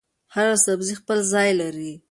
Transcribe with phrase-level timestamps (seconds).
[0.33, 1.93] هر سبزي خپل ځای لري.